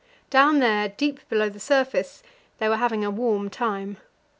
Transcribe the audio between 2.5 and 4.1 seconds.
they were having a warm time.